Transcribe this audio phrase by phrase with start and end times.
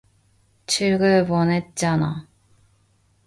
[0.65, 2.27] 죽을 뻔했잖아!